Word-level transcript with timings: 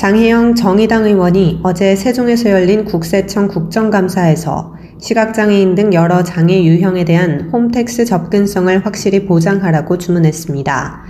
장혜영 0.00 0.54
정의당 0.54 1.04
의원이 1.04 1.60
어제 1.62 1.94
세종에서 1.94 2.48
열린 2.48 2.86
국세청 2.86 3.48
국정감사에서 3.48 4.74
시각장애인 4.98 5.74
등 5.74 5.92
여러 5.92 6.24
장애 6.24 6.64
유형에 6.64 7.04
대한 7.04 7.50
홈택스 7.52 8.06
접근성을 8.06 8.86
확실히 8.86 9.26
보장하라고 9.26 9.98
주문했습니다. 9.98 11.02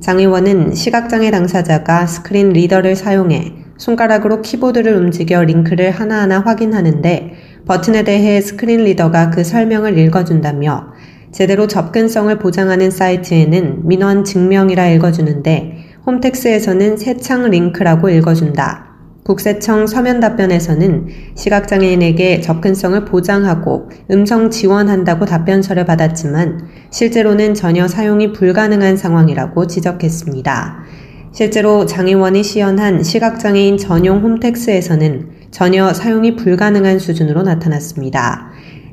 장 0.00 0.18
의원은 0.18 0.74
시각장애 0.74 1.30
당사자가 1.30 2.06
screen 2.06 2.54
reader를 2.54 2.96
사용해 2.96 3.52
손가락으로 3.76 4.40
키보드를 4.40 4.96
움직여 4.96 5.44
링크를 5.44 5.90
하나하나 5.90 6.40
확인하는데 6.40 7.32
버튼에 7.66 8.02
대해 8.02 8.40
screen 8.40 8.82
reader가 8.84 9.28
그 9.28 9.44
설명을 9.44 9.98
읽어준다며 9.98 10.94
제대로 11.32 11.66
접근성을 11.66 12.38
보장하는 12.38 12.90
사이트에는 12.90 13.86
민원 13.86 14.24
증명이라 14.24 14.88
읽어주는데 14.88 15.77
홈택스에서는 16.08 16.96
새창 16.96 17.50
링크라고 17.50 18.08
읽어준다. 18.08 18.86
국세청 19.24 19.86
서면 19.86 20.20
답변에서는 20.20 21.06
시각장애인에게 21.34 22.40
접근성을 22.40 23.04
보장하고 23.04 23.90
음성 24.10 24.48
지원한다고 24.48 25.26
답변서를 25.26 25.84
받았지만 25.84 26.66
실제로는 26.90 27.52
전혀 27.52 27.86
사용이 27.86 28.32
불가능한 28.32 28.96
상황이라고 28.96 29.66
지적했습니다. 29.66 30.78
실제로 31.32 31.84
장애원이 31.84 32.42
시연한 32.42 33.02
시각장애인 33.02 33.76
전용 33.76 34.22
홈택스에서는 34.22 35.28
전혀 35.50 35.92
사용이 35.92 36.36
불가능한 36.36 36.98
수준으로 36.98 37.42
나타났습니다. 37.42 38.47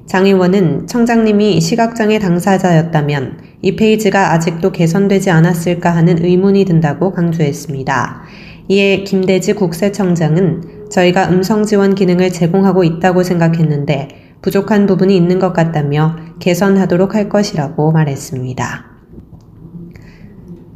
장 0.06 0.28
의원은 0.28 0.86
청장님이 0.86 1.60
시각장애 1.60 2.20
당사자였다면 2.20 3.40
이 3.64 3.76
페이지가 3.76 4.34
아직도 4.34 4.72
개선되지 4.72 5.32
않았을까 5.32 5.96
하는 5.96 6.24
의문이 6.24 6.66
든다고 6.66 7.12
강조했습니다. 7.12 8.22
이에 8.68 9.04
김대지 9.04 9.54
국세청장은 9.54 10.90
저희가 10.92 11.30
음성 11.30 11.66
지원 11.66 11.96
기능을 11.96 12.32
제공하고 12.32 12.84
있다고 12.84 13.24
생각했는데 13.24 14.36
부족한 14.42 14.86
부분이 14.86 15.16
있는 15.16 15.40
것 15.40 15.54
같다며 15.54 16.16
개선하도록 16.40 17.16
할 17.16 17.28
것이라고 17.28 17.92
말했습니다. 17.92 18.95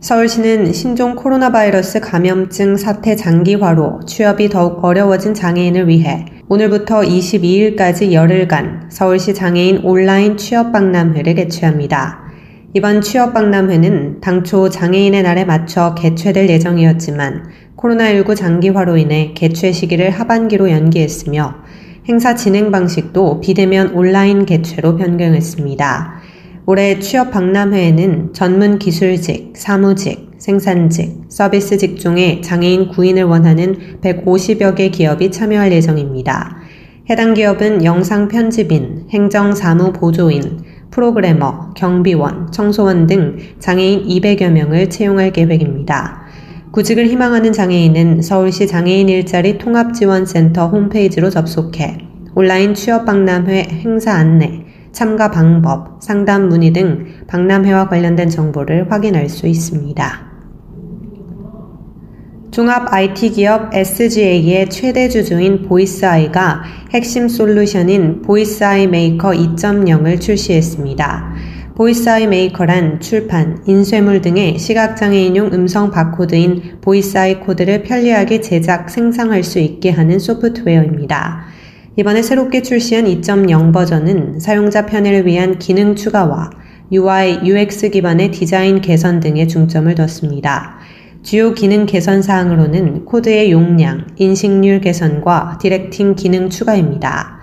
서울시는 0.02 0.72
신종 0.72 1.14
코로나 1.14 1.52
바이러스 1.52 2.00
감염증 2.00 2.78
사태 2.78 3.18
장기화로 3.18 4.00
취업이 4.08 4.48
더욱 4.48 4.82
어려워진 4.82 5.34
장애인을 5.34 5.90
위해 5.90 6.26
오늘부터 6.48 7.02
22일까지 7.02 8.14
열흘간 8.14 8.88
서울시 8.90 9.34
장애인 9.34 9.82
온라인 9.84 10.38
취업 10.38 10.72
박람회를 10.72 11.36
개최합니다. 11.36 12.22
이번 12.74 13.02
취업 13.02 13.34
박람회는 13.34 14.22
당초 14.22 14.70
장애인의 14.70 15.22
날에 15.22 15.44
맞춰 15.44 15.94
개최될 15.96 16.50
예정이었지만 16.50 17.50
코로나19 17.76 18.38
장기화로 18.38 18.96
인해 18.96 19.34
개최 19.36 19.74
시기를 19.74 20.12
하반기로 20.12 20.72
연기했으며 20.72 21.56
행사 22.08 22.36
진행 22.36 22.72
방식도 22.72 23.42
비대면 23.42 23.90
온라인 23.90 24.46
개최로 24.46 24.96
변경했습니다. 24.96 26.19
올해 26.72 27.00
취업 27.00 27.32
박람회에는 27.32 28.34
전문 28.34 28.78
기술직, 28.78 29.54
사무직, 29.58 30.34
생산직, 30.38 31.24
서비스 31.28 31.80
직종의 31.80 32.44
장애인 32.44 32.90
구인을 32.90 33.24
원하는 33.24 33.76
150여 34.04 34.76
개 34.76 34.90
기업이 34.90 35.32
참여할 35.32 35.72
예정입니다. 35.72 36.58
해당 37.10 37.34
기업은 37.34 37.84
영상 37.86 38.28
편집인, 38.28 39.08
행정 39.10 39.56
사무 39.56 39.94
보조인, 39.94 40.60
프로그래머, 40.92 41.74
경비원, 41.76 42.52
청소원 42.52 43.08
등 43.08 43.38
장애인 43.58 44.08
200여 44.08 44.52
명을 44.52 44.92
채용할 44.92 45.32
계획입니다. 45.32 46.22
구직을 46.70 47.08
희망하는 47.08 47.52
장애인은 47.52 48.22
서울시 48.22 48.68
장애인 48.68 49.10
일자리 49.10 49.58
통합지원센터 49.58 50.68
홈페이지로 50.68 51.32
접속해 51.32 51.98
온라인 52.36 52.76
취업 52.76 53.06
박람회 53.06 53.70
행사 53.84 54.14
안내, 54.14 54.70
참가 54.92 55.32
방법, 55.32 56.02
상담 56.02 56.50
문의 56.50 56.72
등 56.72 57.06
박람회와 57.28 57.90
관련된 57.90 58.30
정보를 58.30 58.92
확인할 58.92 59.30
수 59.30 59.48
있습니다. 59.48 60.30
종합 62.52 62.92
IT 62.92 63.30
기업 63.32 63.74
SGA의 63.74 64.70
최대 64.70 65.08
주주인 65.08 65.62
보이스아이가 65.68 66.64
핵심 66.92 67.30
솔루션인 67.30 68.24
보이스아이 68.24 68.88
메이커 68.88 69.30
2.0을 69.30 70.20
출시했습니다. 70.20 71.36
보이스아이 71.76 72.28
메이커란 72.28 73.00
출판, 73.00 73.64
인쇄물 73.66 74.20
등의 74.22 74.60
시각장애인용 74.60 75.52
음성 75.54 75.92
바코드인 75.92 76.80
보이스아이 76.82 77.40
코드를 77.40 77.84
편리하게 77.84 78.42
제작, 78.42 78.90
생성할 78.90 79.44
수 79.44 79.60
있게 79.60 79.92
하는 79.92 80.20
소프트웨어입니다. 80.20 81.46
이번에 82.00 82.22
새롭게 82.22 82.62
출시한 82.62 83.04
2.0 83.04 83.74
버전은 83.74 84.40
사용자 84.40 84.86
편의를 84.86 85.26
위한 85.26 85.60
기능 85.60 85.98
추가와 85.98 86.50
UI, 86.94 87.42
UX 87.44 87.90
기반의 87.90 88.32
디자인 88.32 88.80
개선 88.80 89.20
등에 89.20 89.48
중점을 89.48 89.94
뒀습니다. 89.96 90.78
주요 91.24 91.54
기능 91.54 91.86
개선 91.86 92.22
사항으로는 92.22 93.04
코드의 93.04 93.52
용량, 93.52 94.08
인식률 94.16 94.80
개선과 94.80 95.58
directing 95.62 96.16
기능 96.16 96.50
추가입니다. 96.50 97.39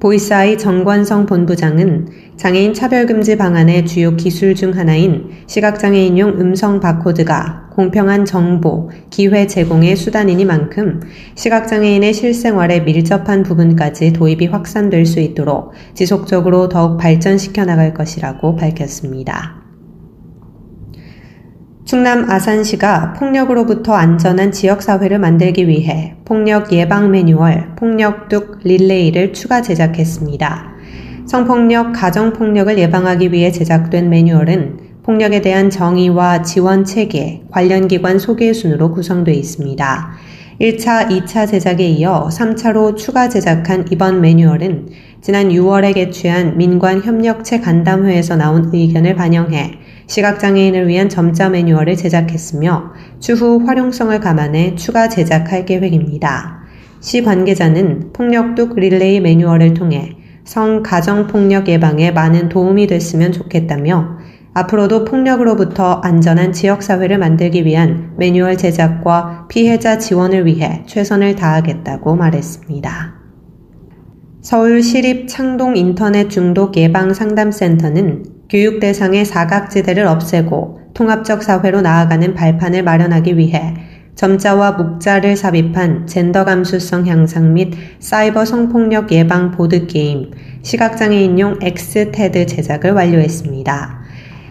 보이스아이 0.00 0.56
정관성 0.56 1.26
본부장은 1.26 2.08
장애인 2.38 2.72
차별금지 2.72 3.36
방안의 3.36 3.84
주요 3.84 4.16
기술 4.16 4.54
중 4.54 4.74
하나인 4.74 5.28
시각장애인용 5.46 6.40
음성 6.40 6.80
바코드가 6.80 7.68
공평한 7.74 8.24
정보, 8.24 8.90
기회 9.10 9.46
제공의 9.46 9.96
수단이니만큼 9.96 11.02
시각장애인의 11.34 12.14
실생활에 12.14 12.80
밀접한 12.80 13.42
부분까지 13.42 14.14
도입이 14.14 14.46
확산될 14.46 15.04
수 15.04 15.20
있도록 15.20 15.72
지속적으로 15.92 16.70
더욱 16.70 16.96
발전시켜 16.96 17.66
나갈 17.66 17.92
것이라고 17.92 18.56
밝혔습니다. 18.56 19.59
충남 21.90 22.30
아산시가 22.30 23.14
폭력으로부터 23.14 23.94
안전한 23.94 24.52
지역사회를 24.52 25.18
만들기 25.18 25.66
위해 25.66 26.14
폭력 26.24 26.72
예방 26.72 27.10
매뉴얼 27.10 27.74
폭력뚝 27.74 28.60
릴레이를 28.62 29.32
추가 29.32 29.60
제작했습니다. 29.60 30.70
성폭력, 31.26 31.92
가정폭력을 31.92 32.78
예방하기 32.78 33.32
위해 33.32 33.50
제작된 33.50 34.08
매뉴얼은 34.08 34.78
폭력에 35.02 35.40
대한 35.40 35.68
정의와 35.68 36.42
지원 36.42 36.84
체계, 36.84 37.42
관련 37.50 37.88
기관 37.88 38.20
소개 38.20 38.52
순으로 38.52 38.92
구성되어 38.92 39.34
있습니다. 39.34 40.10
1차, 40.60 41.08
2차 41.08 41.48
제작에 41.48 41.88
이어 41.88 42.28
3차로 42.30 42.96
추가 42.96 43.28
제작한 43.28 43.86
이번 43.90 44.20
매뉴얼은 44.20 44.90
지난 45.22 45.48
6월에 45.48 45.94
개최한 45.94 46.56
민관협력체 46.56 47.58
간담회에서 47.58 48.36
나온 48.36 48.70
의견을 48.72 49.16
반영해 49.16 49.79
시각장애인을 50.10 50.88
위한 50.88 51.08
점자 51.08 51.48
매뉴얼을 51.48 51.96
제작했으며 51.96 52.92
추후 53.20 53.64
활용성을 53.64 54.18
감안해 54.18 54.74
추가 54.74 55.08
제작할 55.08 55.64
계획입니다. 55.64 56.62
시 56.98 57.22
관계자는 57.22 58.12
폭력뚝 58.12 58.74
릴레이 58.74 59.20
매뉴얼을 59.20 59.72
통해 59.74 60.16
성 60.42 60.82
가정폭력 60.82 61.68
예방에 61.68 62.10
많은 62.10 62.48
도움이 62.48 62.88
됐으면 62.88 63.30
좋겠다며 63.30 64.18
앞으로도 64.52 65.04
폭력으로부터 65.04 66.00
안전한 66.02 66.52
지역사회를 66.52 67.18
만들기 67.18 67.64
위한 67.64 68.14
매뉴얼 68.18 68.56
제작과 68.56 69.46
피해자 69.48 69.98
지원을 69.98 70.44
위해 70.44 70.82
최선을 70.86 71.36
다하겠다고 71.36 72.16
말했습니다. 72.16 73.14
서울 74.40 74.82
시립 74.82 75.28
창동 75.28 75.76
인터넷 75.76 76.28
중독 76.28 76.76
예방 76.76 77.14
상담센터는 77.14 78.39
교육 78.50 78.80
대상의 78.80 79.24
사각지대를 79.24 80.06
없애고 80.08 80.80
통합적 80.92 81.44
사회로 81.44 81.82
나아가는 81.82 82.34
발판을 82.34 82.82
마련하기 82.82 83.38
위해 83.38 83.74
점자와 84.16 84.72
묵자를 84.72 85.36
삽입한 85.36 86.08
젠더 86.08 86.44
감수성 86.44 87.06
향상 87.06 87.54
및 87.54 87.72
사이버 88.00 88.44
성폭력 88.44 89.12
예방 89.12 89.52
보드게임 89.52 90.32
시각장애인용 90.62 91.60
엑스테드 91.62 92.46
제작을 92.46 92.90
완료했습니다. 92.90 94.00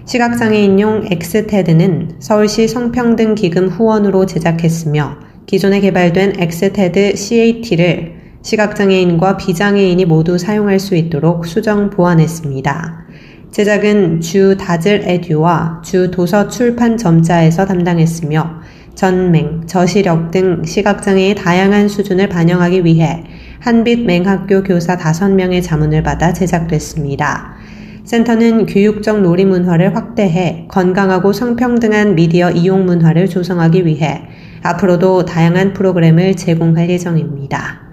시각장애인용 0.06 1.10
엑스테드는 1.12 2.16
서울시 2.20 2.70
성평등 2.70 3.36
기금 3.36 3.68
후원으로 3.68 4.26
제작했으며 4.26 5.18
기존에 5.46 5.82
개발된 5.82 6.40
엑스테드 6.40 7.16
CAT를 7.18 8.14
시각장애인과 8.42 9.38
비장애인이 9.38 10.06
모두 10.06 10.38
사용할 10.38 10.80
수 10.80 10.96
있도록 10.96 11.46
수정 11.46 11.90
보완했습니다. 11.90 13.09
제작은 13.52 14.22
주 14.22 14.56
다즐 14.58 15.02
에듀와 15.04 15.82
주 15.84 16.12
도서 16.12 16.48
출판 16.50 16.98
점자에서 16.98 17.66
담당했으며 17.66 18.62
전맹, 18.94 19.66
저시력 19.66 20.30
등 20.30 20.64
시각장애의 20.64 21.34
다양한 21.34 21.88
수준을 21.88 22.30
반영하기 22.30 22.86
위해 22.86 23.24
한빛 23.60 24.06
맹학교 24.06 24.62
교사 24.62 24.98
5명의 24.98 25.64
자문을 25.64 26.04
받아 26.04 26.32
제작됐습니다. 26.32 27.56
센터는 28.04 28.68
교육적 28.68 29.22
놀이 29.22 29.46
문화를 29.46 29.96
확대해 29.96 30.66
건강하고 30.70 31.34
성평등한 31.34 32.16
미디어 32.16 32.52
이용 32.52 32.86
문화를 32.86 33.28
조성하기 33.30 33.86
위해 33.86 34.22
앞으로도 34.62 35.26
다양한 35.26 35.74
프로그램을 35.74 36.36
제공할 36.36 36.90
예정입니다. 36.90 37.89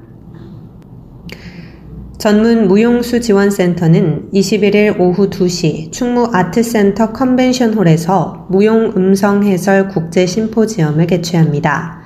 전문 2.26 2.66
무용수 2.66 3.20
지원센터는 3.20 4.30
21일 4.34 4.98
오후 4.98 5.30
2시 5.30 5.92
충무 5.92 6.28
아트센터 6.32 7.12
컨벤션홀에서 7.12 8.48
무용 8.50 8.92
음성 8.96 9.44
해설 9.44 9.86
국제 9.86 10.26
심포지엄을 10.26 11.06
개최합니다. 11.06 12.00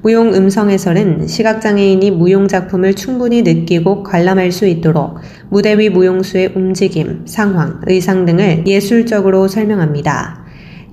무용 0.00 0.32
음성 0.32 0.70
해설은 0.70 1.26
시각장애인이 1.26 2.10
무용 2.12 2.48
작품을 2.48 2.94
충분히 2.94 3.42
느끼고 3.42 4.02
관람할 4.02 4.50
수 4.50 4.66
있도록 4.66 5.18
무대 5.50 5.76
위 5.76 5.90
무용수의 5.90 6.52
움직임, 6.56 7.26
상황, 7.26 7.82
의상 7.86 8.24
등을 8.24 8.66
예술적으로 8.66 9.46
설명합니다. 9.46 10.45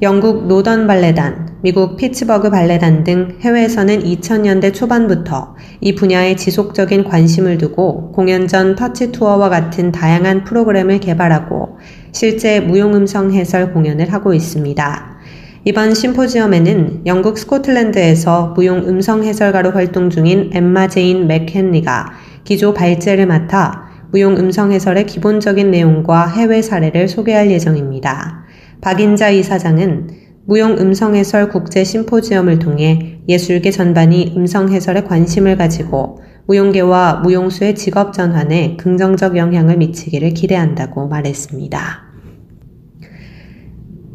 영국 0.04 0.48
노던 0.48 0.86
발레단, 0.86 1.60
미국 1.62 1.96
피츠버그 1.96 2.50
발레단 2.50 3.06
등 3.06 3.38
해외에서는 3.40 4.04
2000년대 4.04 4.74
초반부터 4.74 5.56
이 5.80 5.96
분야에 5.96 6.36
지속적인 6.36 7.06
관심을 7.06 7.58
두고 7.58 8.12
공연 8.12 8.50
전 8.50 8.76
터치 8.76 9.14
투어와 9.14 9.48
같은 9.48 9.94
다양한 9.94 10.44
프로그램을 10.44 11.00
개발하고 11.00 11.78
실제 12.12 12.60
무용음성 12.60 13.32
해설 13.32 13.72
공연을 13.72 14.12
하고 14.12 14.34
있습니다. 14.34 15.20
이번 15.64 15.94
심포지엄에는 15.94 17.04
영국 17.06 17.38
스코틀랜드에서 17.38 18.56
무용 18.58 18.80
음성 18.80 19.24
해설가로 19.24 19.72
활동 19.72 20.10
중인 20.10 20.50
엠마 20.52 20.90
제인 20.90 21.28
맥헨리가 21.28 22.12
기조 22.44 22.74
발제를 22.74 23.26
맡아 23.26 23.90
무용 24.12 24.36
음성 24.36 24.74
해설의 24.74 25.06
기본적인 25.06 25.72
내용과 25.72 26.28
해외 26.28 26.62
사례를 26.62 27.08
소개할 27.08 27.50
예정입니다. 27.50 28.43
박인자 28.84 29.30
이사장은 29.30 30.10
무용 30.46 30.78
음성 30.78 31.16
해설 31.16 31.48
국제 31.48 31.86
심포지엄을 31.86 32.60
통해 32.60 33.22
예술계 33.30 33.72
전반이 33.72 34.34
음성 34.36 34.70
해설에 34.70 35.04
관심을 35.04 35.56
가지고 35.56 36.20
무용계와 36.48 37.22
무용수의 37.24 37.76
직업 37.76 38.12
전환에 38.12 38.76
긍정적 38.76 39.38
영향을 39.38 39.78
미치기를 39.78 40.32
기대한다고 40.32 41.08
말했습니다. 41.08 41.80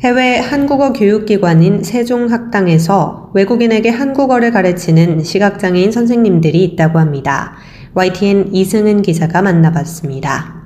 해외 0.02 0.38
한국어 0.38 0.92
교육기관인 0.92 1.82
세종학당에서 1.82 3.32
외국인에게 3.34 3.88
한국어를 3.88 4.50
가르치는 4.50 5.24
시각장애인 5.24 5.92
선생님들이 5.92 6.62
있다고 6.64 6.98
합니다. 6.98 7.54
YTN 7.94 8.54
이승은 8.54 9.00
기자가 9.00 9.40
만나봤습니다. 9.40 10.57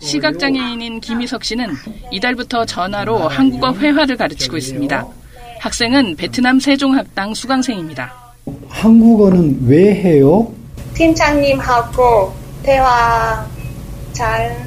시각장애인인 0.00 1.00
김희석 1.00 1.44
씨는 1.44 1.68
이달부터 2.10 2.64
전화로 2.64 3.28
한국어 3.28 3.72
회화를 3.72 4.16
가르치고 4.16 4.56
있습니다. 4.56 5.06
학생은 5.60 6.16
베트남 6.16 6.58
세종학당 6.58 7.34
수강생입니다. 7.34 8.12
한국어는 8.68 9.58
왜 9.66 9.94
해요? 9.94 10.50
팀장님하고 10.94 12.32
대화 12.62 13.46
잘 14.12 14.66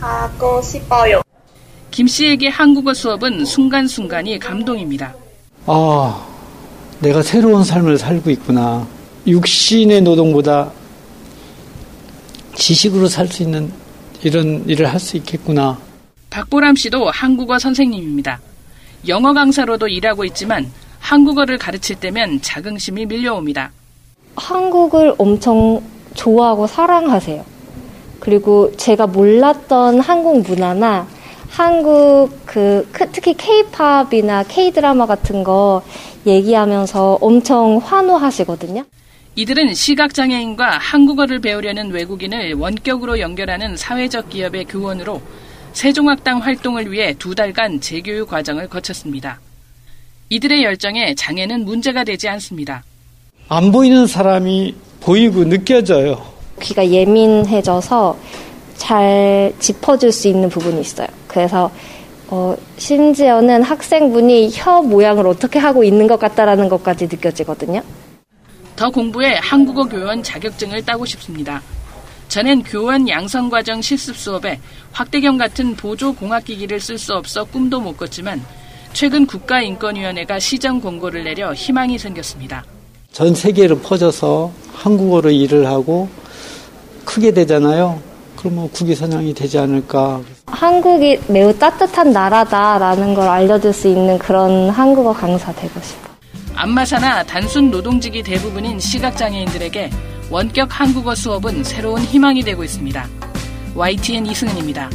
하고 0.00 0.60
싶어요. 0.62 1.22
김 1.90 2.06
씨에게 2.06 2.48
한국어 2.48 2.92
수업은 2.92 3.44
순간순간이 3.44 4.38
감동입니다. 4.38 5.14
아, 5.66 6.26
내가 7.00 7.22
새로운 7.22 7.64
삶을 7.64 7.98
살고 7.98 8.30
있구나. 8.30 8.86
육신의 9.26 10.02
노동보다 10.02 10.70
지식으로 12.56 13.08
살 13.08 13.26
수 13.28 13.42
있는 13.42 13.72
이런 14.24 14.64
일을 14.68 14.86
할 14.92 14.98
수 14.98 15.16
있겠구나. 15.18 15.78
박보람 16.30 16.74
씨도 16.76 17.10
한국어 17.10 17.58
선생님입니다. 17.58 18.40
영어 19.06 19.32
강사로도 19.32 19.86
일하고 19.88 20.24
있지만 20.24 20.70
한국어를 20.98 21.58
가르칠 21.58 21.96
때면 21.96 22.40
자긍심이 22.40 23.06
밀려옵니다. 23.06 23.70
한국을 24.36 25.14
엄청 25.18 25.82
좋아하고 26.14 26.66
사랑하세요. 26.66 27.44
그리고 28.18 28.74
제가 28.76 29.06
몰랐던 29.06 30.00
한국 30.00 30.40
문화나 30.42 31.06
한국 31.50 32.30
그 32.46 32.88
특히 33.12 33.34
케이팝이나 33.34 34.44
케이드라마 34.48 35.06
같은 35.06 35.44
거 35.44 35.82
얘기하면서 36.26 37.18
엄청 37.20 37.78
환호하시거든요. 37.84 38.84
이들은 39.36 39.74
시각장애인과 39.74 40.78
한국어를 40.78 41.40
배우려는 41.40 41.90
외국인을 41.90 42.54
원격으로 42.54 43.18
연결하는 43.18 43.76
사회적 43.76 44.28
기업의 44.28 44.66
교원으로 44.66 45.20
세종학당 45.72 46.38
활동을 46.38 46.92
위해 46.92 47.14
두 47.18 47.34
달간 47.34 47.80
재교육 47.80 48.28
과정을 48.28 48.68
거쳤습니다. 48.68 49.40
이들의 50.28 50.62
열정에 50.62 51.16
장애는 51.16 51.64
문제가 51.64 52.04
되지 52.04 52.28
않습니다. 52.28 52.84
안 53.48 53.72
보이는 53.72 54.06
사람이 54.06 54.74
보이고 55.00 55.44
느껴져요. 55.44 56.24
귀가 56.62 56.88
예민해져서 56.88 58.16
잘 58.76 59.52
짚어줄 59.58 60.12
수 60.12 60.28
있는 60.28 60.48
부분이 60.48 60.80
있어요. 60.80 61.08
그래서 61.26 61.72
어, 62.28 62.56
심지어는 62.78 63.64
학생분이 63.64 64.50
혀 64.54 64.80
모양을 64.80 65.26
어떻게 65.26 65.58
하고 65.58 65.82
있는 65.82 66.06
것 66.06 66.20
같다라는 66.20 66.68
것까지 66.68 67.06
느껴지거든요. 67.06 67.82
더 68.76 68.90
공부해 68.90 69.38
한국어 69.40 69.84
교원 69.84 70.22
자격증을 70.22 70.84
따고 70.84 71.04
싶습니다. 71.04 71.62
전엔 72.28 72.64
교원 72.64 73.08
양성과정 73.08 73.82
실습 73.82 74.16
수업에 74.16 74.58
확대경 74.92 75.38
같은 75.38 75.76
보조 75.76 76.14
공학기기를 76.14 76.80
쓸 76.80 76.98
수 76.98 77.14
없어 77.14 77.44
꿈도 77.44 77.80
못 77.80 77.96
꿨지만 77.96 78.42
최근 78.92 79.26
국가인권위원회가 79.26 80.38
시정 80.38 80.80
공고를 80.80 81.24
내려 81.24 81.52
희망이 81.52 81.98
생겼습니다. 81.98 82.64
전 83.12 83.34
세계로 83.34 83.78
퍼져서 83.78 84.52
한국어로 84.72 85.30
일을 85.30 85.66
하고 85.66 86.08
크게 87.04 87.32
되잖아요. 87.32 88.00
그러면 88.36 88.68
국위선양이 88.70 89.32
되지 89.34 89.58
않을까. 89.58 90.20
한국이 90.46 91.18
매우 91.28 91.56
따뜻한 91.56 92.12
나라다라는 92.12 93.14
걸 93.14 93.28
알려줄 93.28 93.72
수 93.72 93.88
있는 93.88 94.18
그런 94.18 94.70
한국어 94.70 95.12
강사 95.12 95.52
되고 95.52 95.80
싶어요. 95.80 96.13
안마사나 96.64 97.22
단순 97.22 97.70
노동직이 97.70 98.22
대부분인 98.22 98.80
시각장애인들에게 98.80 99.90
원격 100.30 100.80
한국어 100.80 101.14
수업은 101.14 101.62
새로운 101.62 102.00
희망이 102.00 102.42
되고 102.42 102.64
있습니다. 102.64 103.04
YTN 103.74 104.24
이승은입니다. 104.24 104.88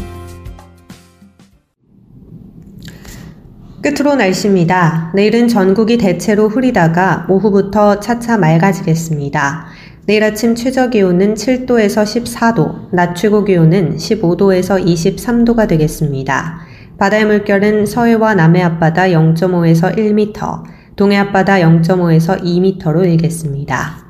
끝으로 3.83 4.15
날씨입니다. 4.15 5.11
내일은 5.13 5.47
전국이 5.47 5.99
대체로 5.99 6.49
흐리다가 6.49 7.27
오후부터 7.29 7.99
차차 7.99 8.39
맑아지겠습니다. 8.39 9.67
내일 10.07 10.23
아침 10.23 10.55
최저 10.55 10.89
기온은 10.89 11.35
7도에서 11.35 12.03
14도, 12.03 12.89
낮 12.91 13.13
최고 13.13 13.43
기온은 13.43 13.95
15도에서 13.95 14.83
23도가 14.83 15.67
되겠습니다. 15.67 16.61
바다의 16.97 17.25
물결은 17.25 17.85
서해와 17.85 18.33
남해 18.33 18.59
앞바다 18.63 19.09
0.5에서 19.09 19.95
1m, 19.95 20.78
동해 20.99 21.15
앞바다 21.15 21.59
0.5에서 21.59 22.43
2m로 22.43 23.05
일겠습니다. 23.05 24.05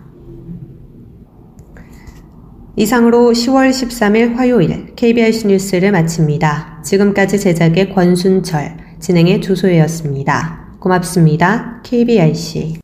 이상으로 2.75 3.31
10월 3.31 3.69
13일 3.69 4.33
화요일 4.33 4.95
KBS 4.95 5.45
뉴스를 5.45 5.91
마칩니다. 5.91 6.81
지금까지 6.83 7.39
제작의 7.39 7.93
권순철, 7.93 8.77
진행의 8.99 9.39
조소혜였습니다. 9.41 10.77
고맙습니다. 10.79 11.79
KBRC. 11.83 12.79